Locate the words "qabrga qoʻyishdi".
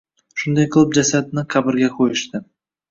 1.57-2.45